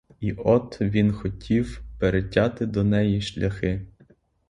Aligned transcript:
І 0.19 0.33
от 0.33 0.81
він 0.81 1.11
хотів 1.13 1.81
перетяти 1.99 2.65
до 2.65 2.83
неї 2.83 3.21
шляхи! 3.21 3.85